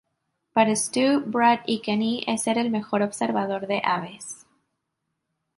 [0.53, 4.47] Para Stu, Brad y Kenny, es ser el mejor observador de aves.